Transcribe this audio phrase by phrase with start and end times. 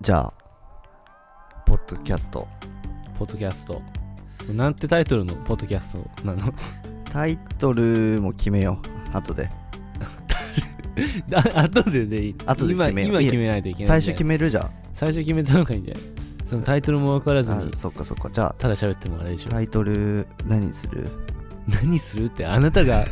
[0.00, 0.32] じゃあ
[1.64, 2.46] ポッドキャスト。
[3.18, 3.82] ポッドキャスト。
[4.52, 6.52] なんてタイトルのポッドキャストなの？
[7.10, 8.78] タイトルも決めよ
[9.12, 9.16] う。
[9.16, 9.48] 後で。
[11.34, 13.10] あ後ででいい後で決めよう。
[13.10, 16.02] 今今決めないといけない最初決めめるじゃん最初決めた方がいいんじゃない
[16.44, 18.30] そのタイトルも分からずあにそっかそっか。
[18.30, 19.48] じゃただ喋ってもあれでしょ。
[19.48, 21.08] あタイトル何にする？
[21.82, 23.02] 何するってあなたが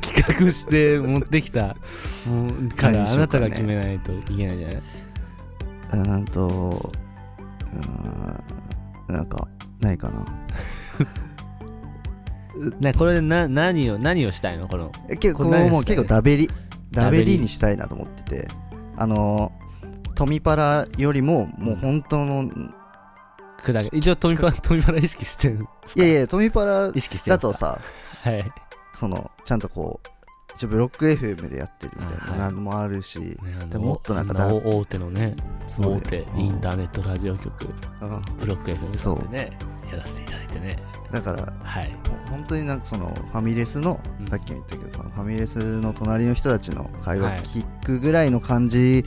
[0.00, 1.74] 企画して持ってきた
[2.28, 4.82] もうからあなたが決めないといけないんじゃない？
[5.92, 6.92] うーんと
[7.72, 9.48] うーんなんか
[9.80, 10.24] ないかな。
[12.80, 14.66] なこれでな何を何をしたいの？
[14.68, 16.50] このえ結構もう結構ダベリ
[16.90, 17.34] ダベリ？
[17.34, 18.48] リにしたいなと思ってて。
[18.96, 19.52] あの
[20.16, 22.50] トミパラよりももう本当の
[23.62, 27.66] くだけ一応トミパラトミパラ意識してるいやいやトミパラ意識してるんですか？
[27.66, 27.80] だと
[28.24, 28.44] さはい。
[28.92, 30.08] そのちゃんとこう
[30.58, 33.38] 一応ブロック FM でやってるみたいないのもあるし、
[33.70, 35.36] でももっとなんか大手のね
[35.78, 37.66] 大手インターネットラジオ局
[38.02, 38.22] うん。
[38.40, 40.82] ブロック FM さんでねやらせていただいてね。
[41.12, 41.94] だからはい。
[42.28, 44.26] 本当になんかそのファミレスの、うん。
[44.26, 49.04] さっきも言ったけどそのファミレスの隣の人たちの会話聞くぐらいの感じ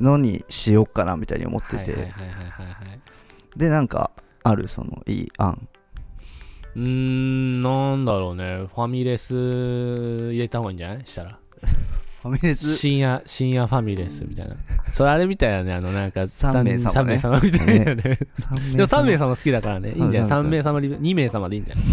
[0.00, 2.12] のにしようかなみたいに思ってて、
[3.56, 4.12] でなんか
[4.44, 5.68] あるそのいい案
[6.76, 8.66] うーんなんだろうね。
[8.74, 11.02] ファミレス入れた方がいいんじゃない？
[11.04, 11.38] したら。
[12.22, 12.76] ファミレス？
[12.76, 14.56] 深夜深夜ファミレスみたいな。
[14.88, 15.72] それあれみたいなね。
[15.74, 17.18] あのなんか三名様ね。
[17.18, 17.94] 三名様みたいなね。
[17.94, 19.92] で3も3名様好きだからね。
[19.92, 20.30] いいんじゃない？
[20.30, 21.84] そうそうそう3名様で2名様でいいんじゃない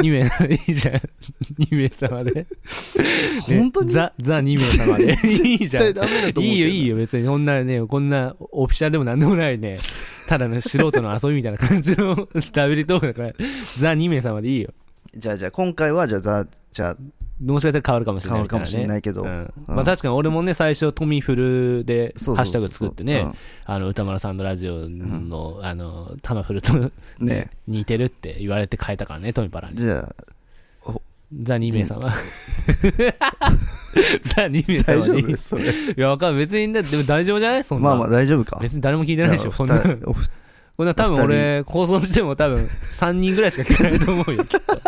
[0.00, 0.10] ？2
[0.48, 0.94] 名いいじゃん。
[0.94, 2.46] 2名様で、ね
[3.42, 3.92] 本当に？
[3.92, 5.18] ザザ2名様で。
[5.24, 6.96] いいじゃんいいよいいよ。
[6.96, 9.78] 別にこんなねこんなオフィシャルでもなんでもないね
[10.30, 13.32] ただの素人の遊びみたいな感じの ダブリトークだから
[13.80, 14.72] ザ2名様でいいよ。
[15.12, 16.96] じゃあじゃあ今回はじゃあザじゃあ
[17.44, 19.28] もしかしたら変わるかもしれない変わるかもしれないけど、うん。
[19.28, 19.52] うん。
[19.66, 23.26] まあ、確かに俺もね最初トミフルでハッシュタグ作ってね
[23.64, 27.50] あの歌丸さんのラジオの,、あのタマフルとうんね。
[27.66, 29.78] 似てるって言われて変えたからねトミパラに。
[29.78, 30.14] じゃあ
[31.32, 32.00] ザ2名様
[34.22, 35.64] ザ2名大丈様でいい夫ですそれ。
[35.72, 36.40] いやわかんない。
[36.46, 37.64] 別にだでも大丈夫じゃない？
[37.64, 37.88] そんな。
[37.90, 38.58] まあまあ大丈夫か。
[38.60, 39.74] 別に誰も聞いてないでしょじゃあこんな。
[39.74, 40.28] お二人お二
[40.76, 44.80] こんな多分俺放送しても多分3人ぐらいしか聞かないと思うよきっと。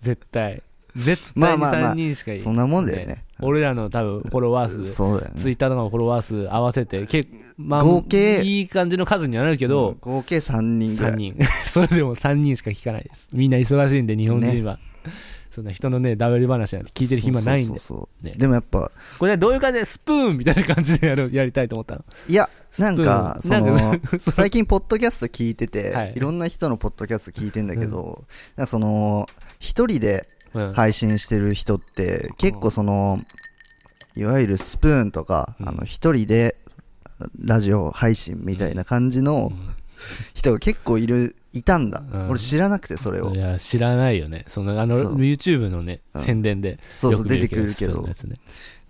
[0.00, 0.62] 絶対。
[0.94, 3.24] 絶対にまあまあまあ3人しかいそんなもんだよね。
[3.40, 5.40] 俺らの多分フォロワー数そうだよね。
[5.40, 11.44] ツイッターとかのフォロワー数合わせて結まあ合計いい感じの数にはなるけど、うん合計3人ぐら3い人。
[11.66, 13.28] それでも3人しか聞かないです。
[13.32, 14.78] みんな忙しいんで日本人は、
[15.50, 17.66] そんな人のねダブル話なんて聞いてる暇ないんで。
[17.66, 18.34] そうそうそうね。
[18.36, 22.04] でもやっぱこれねどういう感じでスプーンみたいな感じでやるやりたいと思ったの？
[22.28, 22.48] いや
[22.78, 23.96] なんかその
[24.32, 26.12] 最近ポッドキャスト聞いてて、はい。
[26.16, 28.24] い、ろんな人のポッドキャスト聞いてんだけど、
[28.56, 29.28] なんかその
[29.60, 33.20] 一人でうん配信してる人って結構その
[34.16, 35.68] いわゆるスプーンとか、うん。
[35.68, 36.56] あの一人で
[37.38, 39.52] ラジオ配信みたいな感じの
[40.34, 42.28] 人が結構いるいたんだ、うん。
[42.30, 43.34] 俺知らなくてそれを。
[43.34, 44.44] いや知らないよね。
[44.48, 45.16] そのあのそう。
[45.16, 46.22] YouTube のね、うん。
[46.22, 48.02] 宣伝でそうそう出てくるけど。
[48.02, 48.12] ね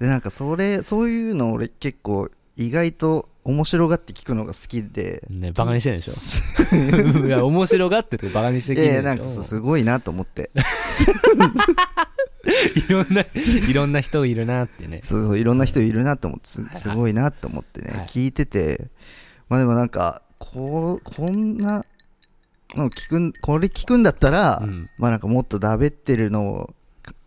[0.00, 5.22] でなんかそれそういうの俺結構意外と面白がって聞くのが好きで。
[5.28, 7.26] ねバカにしてる でしょ？
[7.26, 10.50] いや面白がっててバカにして聞いてるなんかすすごいなと思って。
[12.88, 15.00] いろんないろんな人いるなってね。
[15.04, 18.06] そうそういろんな人いるなと思ってすはいすごいなと思ってね、はい。
[18.06, 18.88] 聞いてて。
[19.48, 21.84] まあでもなんかこうこんなの
[22.90, 24.90] 聞くんこれ聞くんだったら、うん。
[24.98, 26.74] まあなんかもっとだべってるのを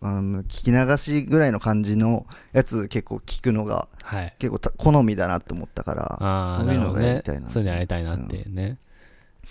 [0.02, 4.36] あの聞き流しぐらいの感じのやつ結構聞くのがはい。
[4.40, 7.16] 結構た好みだなと思ったからそういうのがやね。
[7.18, 8.78] りたいなそういうのやりたいなっていうね、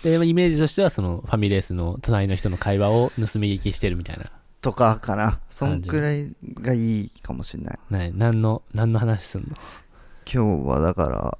[0.03, 4.25] でイメージとしてはそのファミレスの隣の人の会話を盗み聞きしてるみたいな。
[4.61, 5.39] とかかな。
[5.49, 7.79] そんくらいがいいかもしれない。
[7.89, 9.43] ね何の何の話すん
[10.31, 11.37] 今日はだから。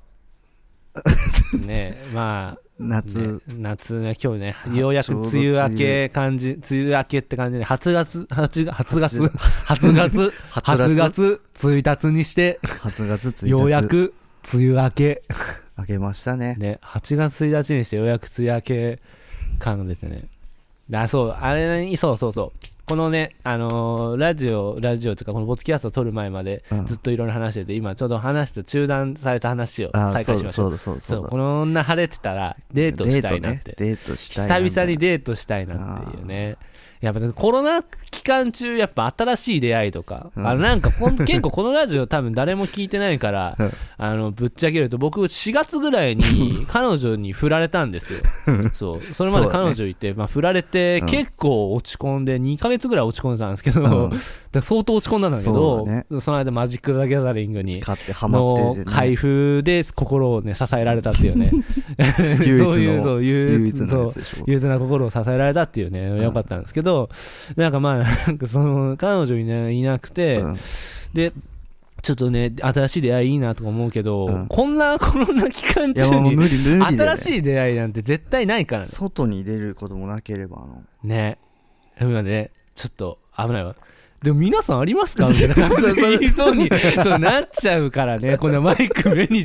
[1.54, 9.20] のねまあ夏、ね、夏ね今日ねはようやく梅雨明け感じ梅雨明けって感じで初月初月初月。
[9.70, 14.14] 初月初月1日 にして初月1日ようやく
[14.54, 15.24] 梅雨明け。
[15.78, 16.56] 明けましたね。
[16.56, 19.00] ね8月1日にしてようやく梅雨明け
[19.60, 20.26] 感が出てね。
[20.94, 30.70] あそうあれにそうそうそうこのね、あのーラジオ、ラジオというか、このポッドキャストを撮る前まで、うんずっといろいろ話してて、今ちょうど話して中断された話をあ再開しましょう。
[30.70, 33.74] そうだそうそうこの女晴れてたら、デートしたいなって。
[33.74, 36.56] デートねデートしたい久々にデートしたいなっていうね。
[37.02, 40.48] やっぱコロナ期間中、やっぱ新しい出会いとか、うん。
[40.48, 43.72] あのなんかほん 結構このラジオ多分誰も聞いてないから、うん。
[43.98, 48.20] あのぶっちゃけると僕4月ぐらいに 彼女に振られたんですよ。
[48.74, 49.02] そう。
[49.02, 51.08] それまで彼女いて、まあ振られてうん。
[51.08, 54.62] 結構落ち込んで、2ヶ月ぐらい落ち込んでたんですけど、うん。
[54.62, 56.06] 相当落ち込んだんだけそど、うだね。
[56.20, 61.52] その間マジック・ザ・ギャザリングに、の開封で心をね、支えられたっていうね。
[62.46, 64.44] 唯一のそういう、そう、唯唯一そう一のやつでしょ。
[64.48, 66.87] 憂鬱な心を支えられたっていうね、よかったんですけど、
[67.56, 70.58] なんかまあ、なんかその、彼女いないなくて、うん。
[71.14, 71.34] で、
[72.02, 74.48] ちょっとね、新しい出会いいいなとか思うけど、うん。
[74.48, 78.90] こんなコロナ期間中に、無理無理新しい出会いなんて絶対ないからね。
[78.90, 80.84] 外に出ることもなければあの。
[81.04, 81.38] ね。
[82.00, 83.76] 今ね、ちょっと危ないわ。
[84.22, 85.28] でも皆さんありますか？
[85.30, 85.54] みたいな。
[85.56, 88.38] 感じで言いそうに、ちょっとなっちゃうからね。
[88.40, 89.44] こんなマイク目に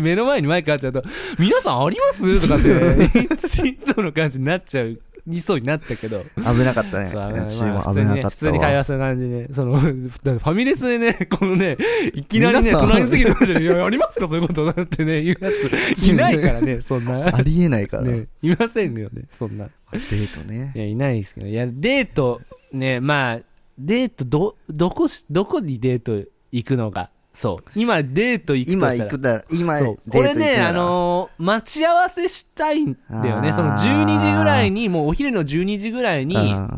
[0.00, 1.02] 目の前にマイクあっちゃうと、
[1.40, 2.42] 皆さんあります？
[2.42, 3.18] とかって、
[3.68, 6.24] いつもの感じになっちゃう、言いそうになったけど。
[6.36, 7.06] 危なかったね。
[7.06, 8.30] そうまあ私も普通にね、危なかったわ。
[8.30, 11.76] 普通に会話する感じで、その、だってファミレスでね、このね、
[12.14, 12.88] いきなりね、皆さん。
[12.88, 14.26] 隣の時の人に、いや、ありますか？
[14.28, 17.26] そういうことだってね、言うやつ、いないからね、そんな。
[17.34, 19.68] ありえないから、ね、いませんよね、そんな。
[19.92, 20.72] デートね。
[20.74, 22.40] いや、いないですけど、いや、デート、
[22.72, 23.38] ね、まあ、
[23.78, 27.70] デート、ど、どこし、どこにデート行くのが、そう。
[27.74, 33.50] 今、デート行くと今したら行くなら今デーそうト行くなら俺ね、あのー待ち合わせしたいんだよね。
[33.50, 36.68] あーその12時ぐらいに、もうお昼の12時ぐらいに、あ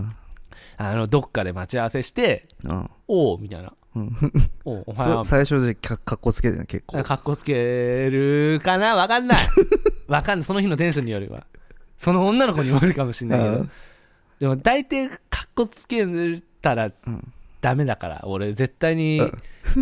[0.77, 3.73] あの、どっかで待ち合わせして、ーうんおう、みたいな。
[3.97, 4.17] うん
[4.65, 7.03] おう、おはよそう最初でかかっこつけてるの結構う。
[7.05, 7.53] かっこつけ
[8.11, 8.97] るかな？
[8.97, 9.39] わかんない。
[10.09, 10.45] わかんない。
[10.45, 11.47] その日のテンションによるわ。
[11.97, 13.71] その女の子にもよるかもしれないけどうん。
[14.41, 15.17] でも大抵か
[15.47, 16.05] っこつけ
[16.61, 19.23] たらうんダメだから、俺絶対に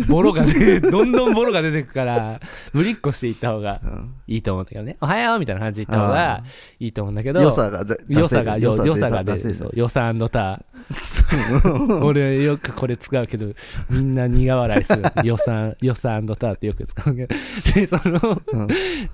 [0.07, 2.39] ボロが出どんどんボロが出てくから、
[2.73, 4.97] 無理っこしていった方がうんいいと思うんだけどね。
[5.01, 6.43] おはようみたいな感じで言った方が
[6.79, 9.71] いいと思うんだけど、良さが出良さが、良さが出る。
[9.73, 12.03] 良さター。
[12.03, 13.53] 俺よくこれ使うけど、
[13.89, 15.03] みんな苦笑いする。
[15.23, 17.35] 予算、予算ターってよく使うけど。
[17.75, 18.67] で、その、うん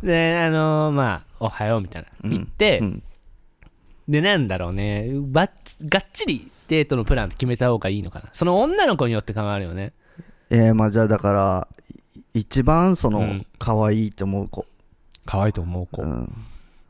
[0.04, 2.10] で、あのまあ、おはようみたいな。
[2.24, 3.04] うん言って、うん
[4.10, 5.52] で、なんだろうね、ばっ
[5.86, 8.30] がっちりデートのプラン決めた方がいいのかな。
[8.34, 9.94] その女の子によって変わるよね。
[10.50, 11.68] えー、まあじゃあだから
[12.34, 13.46] い一番そのうん。
[13.58, 14.66] 可愛いと思う子。
[15.26, 16.02] 可愛いと思う子。
[16.02, 16.28] ううん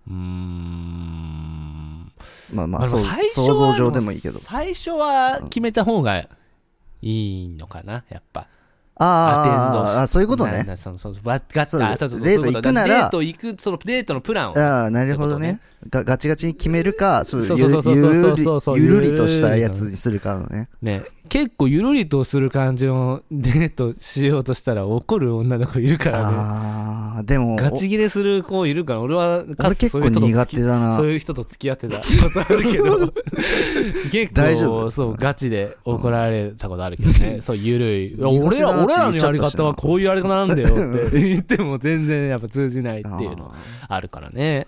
[0.09, 2.11] ーん。
[2.53, 4.39] まあまあまあ、そう想像上でもいいけど。
[4.39, 6.27] 最初は決めた方がい
[7.01, 8.47] いのかな、やっぱ。
[9.01, 10.75] あーあそういうことね。
[10.75, 12.95] そのそのばがそうあそうそうデート行くなら。
[12.95, 14.57] デート行く、そのデートのプランを。
[14.59, 15.61] ああなるほどね。
[15.89, 17.43] がガチガチに決めるかそう
[18.77, 20.67] ゆるりとしたやつにするかのね。
[20.81, 26.23] ね、結構ゆるりとする感じのデートしようとしたら怒る女の子いるからね。
[26.37, 32.03] ああでもガチギレする子いるから、俺はか俺結構苦手だなそういう人と付き合ってたこ
[32.33, 33.13] とあるけど、
[34.11, 34.89] 結構、大丈夫？
[34.91, 37.39] そう、ガチで怒られたことあるけどね。
[37.41, 38.15] そう、ゆるい。
[38.21, 43.53] 俺ら、俺らのやり方はこういうやり方なんだよって 言っても全然やっぱ通じないっていうの
[43.87, 44.67] ああるからね。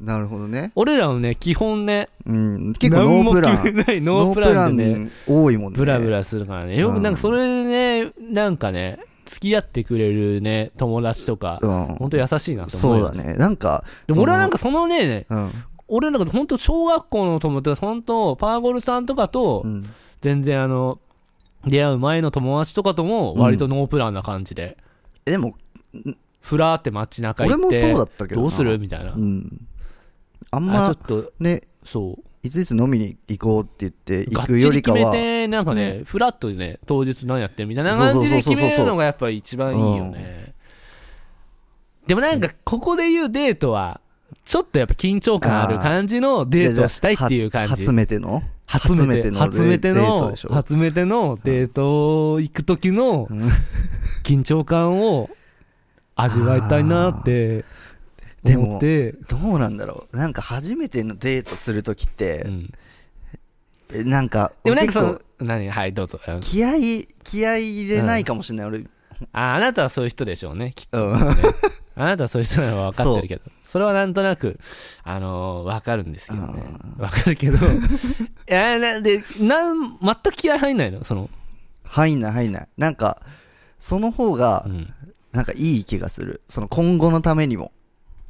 [0.00, 0.72] ーなるほどね。
[0.74, 2.72] 俺らのね、基本ね、うん。
[2.74, 3.76] 結構ノープラン。
[3.86, 5.78] ないノープランでね、多いもんね。
[5.78, 6.78] ブラブラするからね。
[6.78, 7.64] よくなんかそれで
[8.04, 11.86] ね、なんかね、付き合ってくれるね、友達とか、うん。
[11.96, 13.34] 本当優しいなと思そううよだね。
[13.34, 15.50] なんかでも俺はなんかかそのね、うん。
[15.88, 19.90] 俺なんか本当小学校の友達、本当パーゴルさんとかとう、ん。
[20.20, 20.98] 全然あの、
[21.66, 24.76] 出会う前の友達とかとも割とノープランな感じで、
[25.26, 25.54] えでも
[26.40, 28.48] ふらーって街中行俺もって、そうだったけどな。
[28.48, 29.12] どうするみたいな。
[29.12, 29.66] うん
[30.50, 32.24] あんあ、ちょまっと、ねそう。
[32.42, 35.12] いついつ飲みに行こうって言って行くよりかは。
[35.12, 40.54] て、なんかね、フラッとね、当日何やってるみたいな感じで決めるのがやっぱ一番いいよね。
[42.06, 44.00] でもなんか、ここで言うデートは、
[44.44, 47.70] ちょっとやっぱ緊張感ある感じのデートをしたいっていう感じ。
[47.82, 48.42] 初めての？
[48.66, 53.48] 初めて、初めての初めてのデート行く時のうん。
[54.24, 55.30] 緊張感を
[56.14, 57.64] 味わいたいなって
[58.42, 60.16] でもどうなんだろう。
[60.16, 62.72] なんか初めてのデートするときってう、ん。
[63.92, 65.68] えなんかでもなんかそ結の、何？
[65.70, 66.20] はい、どうぞ。
[66.40, 68.84] 気合い気合い入れないかもしれない、俺。
[69.32, 71.08] ああなたはそういう人でしょうね、きっと。
[71.08, 71.16] うん。
[71.96, 74.60] あなたはそういう人なのは分かってるけど、それはなんとなく、
[75.02, 76.62] あのー、分かるんですけどね。
[76.96, 77.68] 分かるけど、 い
[78.46, 81.02] や、なんで、なん、全く気合入んないの？
[81.02, 81.28] その、
[81.84, 82.68] 入んない入んない。
[82.76, 83.20] なんか
[83.80, 84.94] その方がうん。
[85.30, 86.40] なんかいい気がする。
[86.48, 87.70] その今後のためにも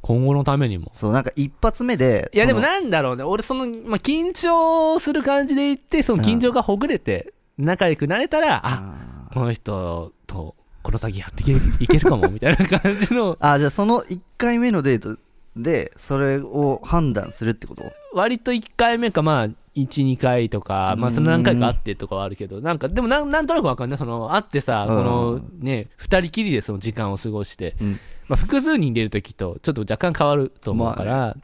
[0.01, 0.89] 今後のためにも。
[0.91, 3.23] そうなんか一発目でいや、でもなんだろうね。
[3.23, 8.95] 俺、その、まあ、緊張する感じで言って、その緊張がほぐれて、仲良くなれたら、あ、
[9.29, 11.43] あこの人と、この先やって
[11.83, 15.17] いけるかも、みたいな感じの、 あじゃあその1回目のデート
[15.55, 17.83] でそれを判断するってこと？
[18.13, 23.97] 割と1回目か、まあ、12回とか、まあ、その何回かあってとかはあるけどなんかでもなんなんとなくわかんない。
[23.97, 24.97] その会ってさ、うん。
[24.97, 27.99] このね2人きりでその時間を過ごして、うん
[28.29, 31.35] まあ、複数人出るときとちょっと若干変わると思うから、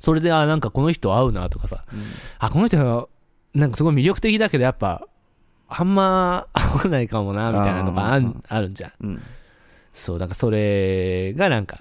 [0.00, 1.84] それであなんかこの人合うなとかさ、
[2.38, 3.08] あこの人
[3.54, 5.06] なんかすごい魅力的だけどやっぱ
[5.68, 8.74] あんま 合わないかもなみたいなのがああるん。
[8.74, 8.92] じゃん。
[9.00, 9.22] うん。
[9.94, 11.78] そうだからそれがなんか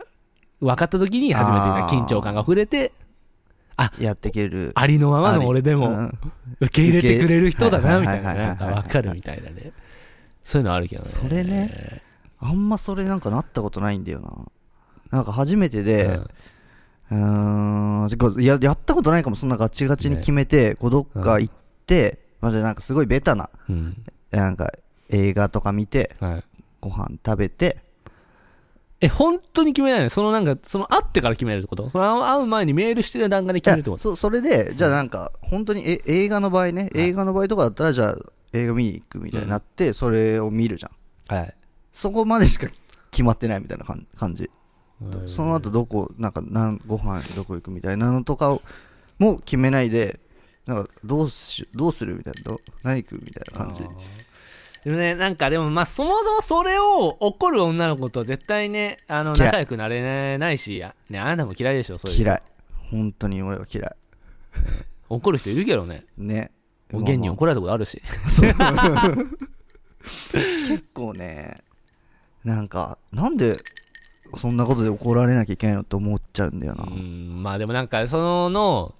[0.62, 2.92] 分かった時に初めて緊張感が触れて
[4.00, 4.74] やっていける。
[4.76, 6.20] ありのままの俺でもうん。
[6.60, 8.34] 受け入れてくれる人だなみたいな。
[8.36, 9.72] なんか分かるみたいなね。
[10.44, 11.10] そういうのあるけどね。
[11.10, 12.04] それね
[12.39, 15.17] あんまそれなんかなったことないんだよな。
[15.17, 16.19] なんか初めてで、
[17.12, 21.53] うーんてかややったことないかもそんなガチガチに決めて、こうどっか行っ
[21.86, 24.72] て、マジでなんかすごいベタなうん、うんなんか
[25.10, 26.43] 映画とか見てはい、
[26.79, 27.77] ご飯食べて。
[29.01, 30.10] え本当に決めないの？
[30.10, 31.89] そのなんかその会ってから決めるってこと？
[31.89, 34.01] その会う前にメールしてる段階で決めるってこと？
[34.01, 38.17] そそれでじゃあなんか本当にえ映画の場合ね映画の場合とかだったらじゃあ
[38.51, 40.89] 映画見に行くみたいになって、それを見るじゃ
[41.34, 41.36] ん。
[41.36, 41.55] はい
[42.00, 42.70] そこまでしか
[43.12, 44.50] 決まってないみたいな感感じ
[45.25, 48.62] その後どこなんかなんご飯どこ行くみたいなのとかを
[49.18, 50.22] も決めないで
[50.65, 53.82] なんかどうしどうするみたいなど何行くみたいな感じ。
[54.86, 62.41] でもねなんかでもまあそもそもそれを怒る女の子と絶対ねあの仲良くなれないしやねあなたも嫌いでしょそういうの嫌い。
[62.91, 63.91] 本当に俺は嫌い。
[65.10, 66.06] 怒る人いるけどね。
[66.18, 66.51] ね。
[66.94, 68.01] 現に怒られたことあるし。
[70.01, 71.58] 結構ね
[72.43, 73.58] なんかなんで
[74.36, 78.96] そんなことで怒られなきゃいけないのって思っちゃうんだよな、うんまあでもなんかそのの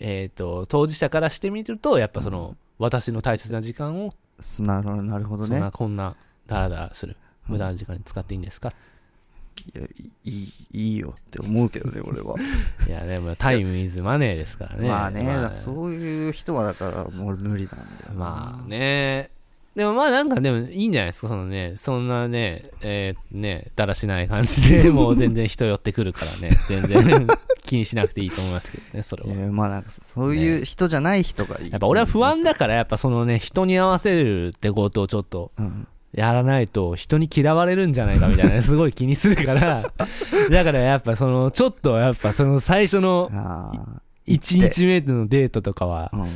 [0.00, 8.72] えっ、と当事者からしてみるとやっぱその、私の大切な時間をすなるなるほどそんねなこんなダラダラする無駄な時間に使っていいんですか、
[9.74, 9.86] いや
[10.24, 12.34] いいいいよって思うけどね 俺は。
[12.86, 19.30] いやでもタイムイズマネーですからねまあね、まだからそういう人はだからもう無理なんだよなまあね
[19.74, 27.26] でもまあなんかでもいいんじゃないですかそのねそんなねえーねだらしない感じで もう全然人寄ってくるからね全然
[27.66, 29.52] 気にしなくていいと思いますけどねそれは。
[29.52, 35.88] まあなんかそういう人じゃない人がいい、やっぱ俺は不安だからやっぱそのね人に合わせるってことをちょっとうん。
[36.12, 39.92] やらないと人に嫌われるんじゃないかみたいな すごい気にするから。
[40.48, 46.28] だからやっぱそのちょっとやっぱその最初のああ1日目のデートとかはうん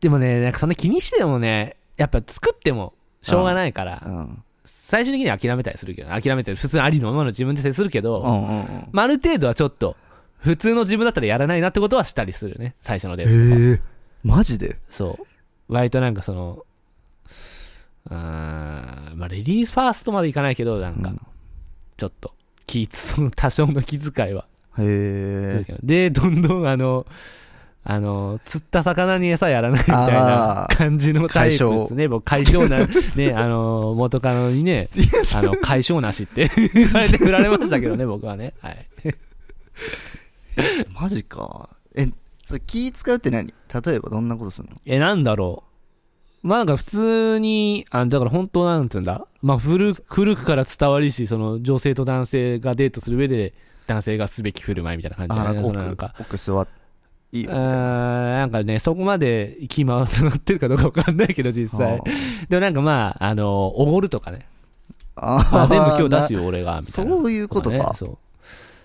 [0.00, 4.42] でもねなんかそんな気にしてもねやっぱ作ってもしょうがないからうん。
[4.64, 8.88] 最終的には諦めたりするけど諦めて普通にありのままの自分で接するけど、うんうんうん。
[8.92, 9.96] まあ、ある程度はちょっと
[10.38, 13.92] 普通の自分だったらやらないなってことはしたりするね最初のデートとえ。
[14.22, 14.78] マジで？
[14.88, 15.26] そう。
[15.72, 16.64] 割となんかその
[18.10, 21.20] あーまあレディースファーストまでいかないけどなんかうん。
[21.96, 22.34] ちょっと
[22.66, 24.46] 気 その多少の気遣いは。
[24.78, 25.76] へえ。
[25.82, 27.06] でどんどんあの
[27.84, 32.06] あの釣った魚に餌やらないみたいな感じのタイプですね。
[32.06, 32.86] 僕解消な
[33.16, 34.88] ねあの元カノにね
[35.34, 38.54] あの解消なしって 言われて振られましたけどね僕はね。
[38.60, 38.86] はい。
[40.94, 41.70] マジか。
[41.94, 42.06] え
[42.46, 43.46] それ気使うって何？
[43.84, 44.76] 例えばどんなことするの？
[44.86, 45.64] えなんだろ
[46.44, 46.46] う。
[46.46, 49.26] まあなんか普通にあだから本当なんつうんだ？
[49.42, 53.54] まあ古く古くから伝わりしその女性と男性がデートする上で
[53.86, 56.72] 男性がすべき振る舞いみたいな感じじゃないあなんか奥座って
[57.32, 57.50] いいよ。
[57.52, 62.00] なんかねそこまで気回ってるかどうかわかんないけど実際。
[62.48, 64.46] でもなんかまああのおごるとかね。
[65.16, 67.10] あまあ、全部今日出すよよ俺がみたいな。
[67.10, 67.76] そういうことか。
[67.76, 68.18] ねそう。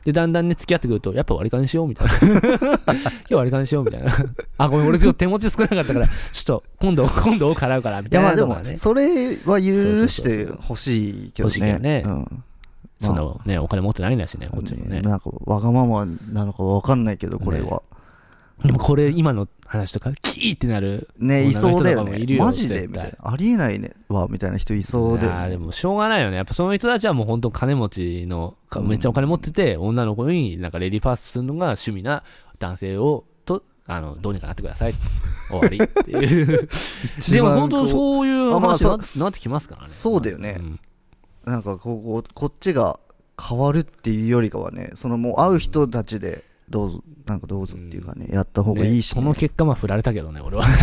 [0.06, 2.14] でだんだんね付き合ってくるとやっぱ割り勘しようみたいな。
[2.24, 2.40] 今
[3.28, 4.14] 日割り勘しようみたいな。
[4.58, 12.04] あごめん俺今日手持ち少なかったからちょっと今度今度払うからみたいいやまあでもねそれは許してほしいけど欲しいけどね。
[12.04, 12.44] ねうん。
[13.02, 15.02] そんなねお金持ってないんだしねこっちもね。
[15.02, 17.82] なんかわがままなのかわかんないけどこれは
[18.64, 22.38] でもこれ今の話とかキーってなるねいそうだよね。
[22.40, 22.88] マジで？
[22.88, 23.32] みたいな。
[23.32, 23.92] ありえないね。
[24.10, 26.38] わみたいな人いそうだいやーよねでもしょうがないよね。
[26.38, 32.24] やっぱその人たちはもう本当金持ちのめっちゃお金持ってて、女の子になんかレディーファーストするのが趣味な
[32.58, 34.94] 男性をとあのどうにかなってください
[35.50, 36.68] 終わりっていう。
[37.30, 39.88] でも本当そういう話にそななってきますからね。
[39.88, 40.54] そうだよね。
[40.54, 40.80] ん。
[41.46, 43.00] なんかこうこうこっちが
[43.40, 49.22] 変わるっていうよりかはねそのもう会う人たちでどうぞなんかどうぞっていうかねやった方がいいしね。
[49.22, 50.66] ねその結果まあ振られたけどね俺は。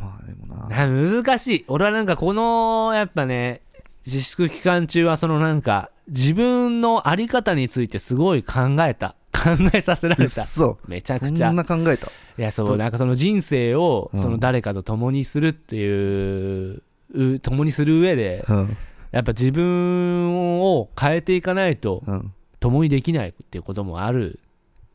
[0.00, 0.68] まあでもな。
[0.68, 1.64] な難しい。
[1.68, 3.62] 俺はなんかこのやっぱね
[4.06, 9.14] 自粛期間中はそのなんか自分のあり方についてすごい考えた。
[9.32, 10.44] 考えさせられた。
[10.44, 10.78] そ。
[10.84, 11.48] うめちゃくちゃ。
[11.48, 12.08] そんな考えた？
[12.08, 14.20] いやそうとなんかその人生をうん。
[14.20, 16.82] その誰かと共にするっていう、
[17.14, 18.76] う共にする上でうん。
[19.12, 24.40] やっぱ自分を変えていかないとうん共にできないっていうこともある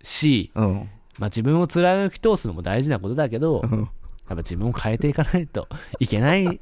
[0.01, 0.89] し、うん。
[1.19, 3.89] まあ、自分を貫き通すのも大事なことだけど、うん
[4.25, 5.67] やっぱ自分を変えていかないと
[5.99, 6.61] いけない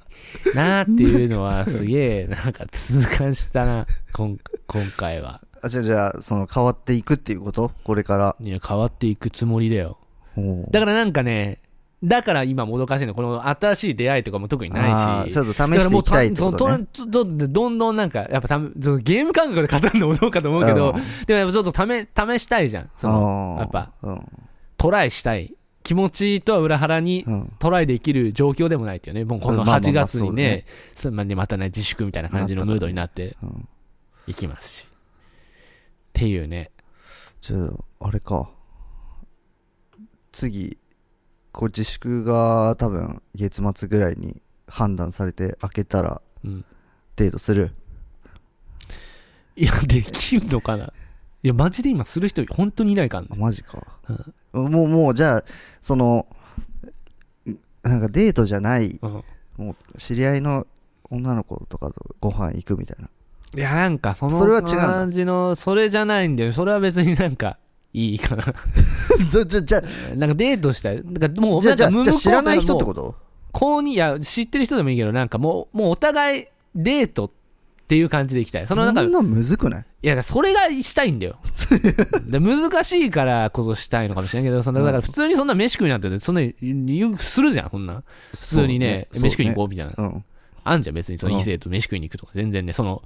[0.55, 5.39] なっていうのはすげえなんか痛感したな今今回は。
[5.61, 7.71] あじゃあじゃあその変わっていくっていうこと？
[7.83, 8.35] これから。
[8.39, 9.99] いや変わっていくつもりだよ。
[10.71, 11.59] だからなんかね
[12.03, 15.31] だから今もどかしいのこの新しい出会いとかも特にあないし。
[15.31, 16.87] ーちょっと試していきたいってことね。
[17.07, 21.25] どどんどんなんかやっぱたそのゲーム感覚で語るのもどうかと思うけど、うん。
[21.25, 22.89] でもやっぱちょっと試試したいじゃん。
[22.97, 24.27] そのやっぱうん。
[24.77, 27.53] トライしたい気持ちとは裏腹にうん。
[27.59, 29.23] トライできる状況でもないっていうね。
[29.23, 30.65] もうこのまあまあまあ8月にね
[31.11, 31.35] まあね。
[31.35, 33.67] またね自粛みたいな感じのムードになってうん。
[34.25, 34.87] いきますし。
[34.91, 34.95] っ
[36.13, 36.71] ていうね。
[37.41, 37.57] じゃ
[37.99, 38.49] ああれか。
[40.31, 40.77] 次
[41.51, 46.65] こう自粛が多分月末ぐらいに判断されて開けたらうん。
[47.17, 47.71] デートする？
[49.55, 50.93] いやできるのかな？
[51.43, 53.29] いやマジで今する人本当にいないからね。
[53.31, 53.85] あマジか、
[54.53, 55.43] もうもうじゃあ
[55.81, 56.25] その
[57.83, 59.23] なんかデートじゃないうん。
[59.57, 60.65] もう知り合いの
[61.09, 63.09] 女の子とかとご飯行くみたいな。
[63.55, 64.87] いやなんかそのそれは違うんだ。
[64.87, 66.53] 感じのそれじゃないんだよ。
[66.53, 67.57] それは別になんか
[67.93, 68.43] いいかな。
[69.29, 69.81] じゃじゃじゃ。
[70.15, 71.03] なんかデートしたい。
[71.03, 73.15] なんかもうじゃあじゃあなんかじゃあ知らない人ってこと？
[73.51, 77.31] こうにいや知ってる人でもいいけどなんかもうもうお互いデートっ
[77.87, 78.65] ていう感じでいきたい。
[78.65, 79.85] そのなんかいそんなむずくない？
[80.01, 81.37] やそれがしたいんだよ。
[82.27, 88.03] で難しいからこそしたいのかもしれないけどそのだから普通にそんな飯食いなんてそんな言うするじゃんそんな。
[88.31, 90.23] 普通にねそう飯食いに行こうみたいな、うん。
[90.63, 91.39] あんじゃん別にそのうん。
[91.41, 92.31] 異性と飯食いに行くとか。
[92.33, 93.01] 全然ねその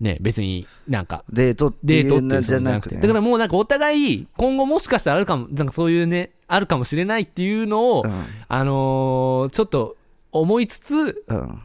[0.00, 2.96] ね別になんかデートってデートっていういうのじゃなくて。
[2.96, 8.24] だからもうなんかお互い、今後もしかしたらあるかも、なんかそういうね、あるかもしれないっていうのを、うん。
[8.48, 9.96] あのーちょっと
[10.30, 11.62] 思いつつ、うん。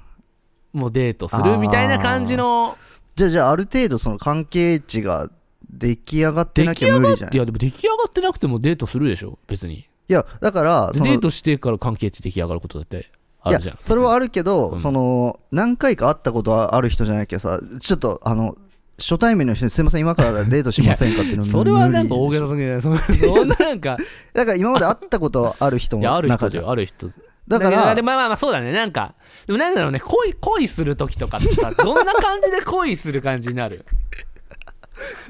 [0.73, 2.77] もうデートするみたいな感じの、
[3.15, 5.29] じゃあじゃあある程度その関係値が
[5.69, 7.35] 出来上がってなきゃ無理じゃない？
[7.35, 9.87] いやでも出来上がってなくてもデートするでしょ、別に。
[10.09, 13.07] いやだからデートしてから関係値出来上がることだって
[13.43, 13.77] あいやるじゃん。
[13.79, 14.79] それはあるけど、うん。
[14.79, 18.57] その何回か会ったことはある人じゃなきゃさちょっとあの
[18.99, 22.81] 初対面の人にすいません今からデートしませんかっていうのそれはなんか大げさすぎない。
[22.81, 23.97] そそんななんか、
[24.33, 26.37] だから今まで会ったことある人いや、あのる人。
[26.37, 27.09] 中じゃある人。
[27.47, 28.71] だからでまあまあまあそうだね。
[28.71, 29.15] なんか
[29.47, 33.85] でもなんだろうね恋恋する時とかってさ どんな感じで恋する感じになる？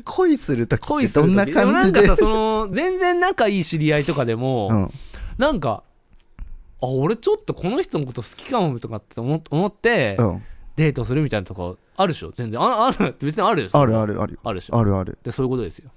[0.06, 4.92] 恋するときってどんな感じでもなんかさその全然仲いい知り合いとかでも、うん。
[5.38, 5.84] なんか
[6.86, 10.44] あ俺ちょっとこの人のこと好きかもとかって思思って、うん。
[10.76, 12.32] デートするみたいなとこあるでしょ？
[12.32, 12.60] 全然。
[12.60, 14.78] あある別にあるよあるあるあるあるでしょ？
[14.78, 15.20] あるある。
[15.24, 15.92] でそういうことですよ。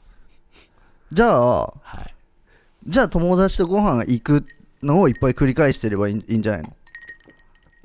[1.11, 2.15] じゃあはい。
[2.87, 4.45] じゃあ友達とご飯行く
[4.83, 6.69] のをいっぱい繰り返してればいいいいんじゃないの？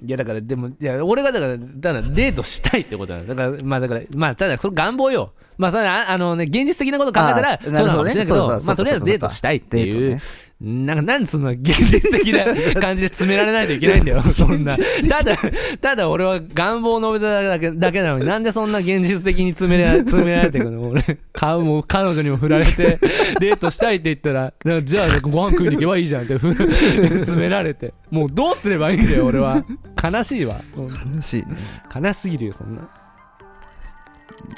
[0.03, 3.27] いやだからでもいや俺がだからだからデートしたいってことなの。
[3.27, 5.31] だからまあだからまあただそれ願望よ。
[5.57, 10.19] まあそれああのね現実的なこと考えたらそうなのかもしれないけどまあとりあえずデートしたいっていう、
[10.63, 12.45] なんかなんでそんな現実的な
[12.79, 14.21] 感じで詰められないといけないんだよ。
[14.37, 14.77] そんな。
[15.09, 15.35] ただ
[15.81, 20.87] ただ俺は願望を述べただけだけなのになんでそんな現実的に詰めら 詰められていくの？
[20.89, 22.99] 俺顔も彼女にも振られて
[23.41, 27.93] デートしたいって言ったらなんかじゃあご飯食いに行けばいいじゃんってふ詰められて。
[28.11, 29.63] もうどうすればいいんだよ俺は。
[30.03, 30.57] 悲しいわ。
[30.77, 31.47] 悲しいね。
[31.95, 32.81] 悲しすぎるよそんな。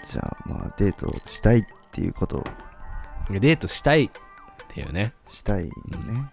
[0.10, 1.64] じゃあまあデートしたいっ
[1.94, 2.40] ていうこと。
[2.40, 2.44] を
[3.30, 4.12] デートしたい
[4.74, 5.14] っていうね。
[5.28, 6.32] したいよね、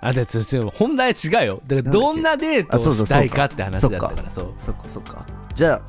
[0.00, 0.26] あで
[0.74, 1.62] 本題違うよ。
[1.66, 4.30] だからどんなデートをしたいかって話だったから。
[4.30, 5.26] そうそっかそっか。
[5.54, 5.82] じゃあ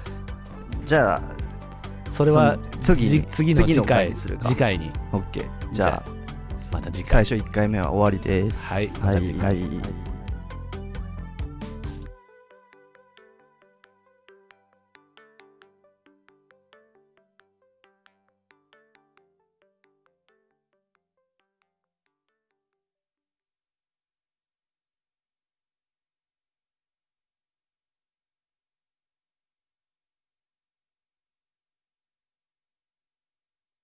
[0.86, 1.22] じゃあ
[2.10, 4.46] それは次じ次の次の次回回にするか。
[4.46, 4.90] 次回に。
[5.12, 6.04] OK じゃあ
[6.72, 7.26] また次回。
[7.26, 8.74] 最初1回目は終わりです。
[8.74, 9.00] はいはい。
[9.02, 9.62] また次回。
[9.62, 10.14] はい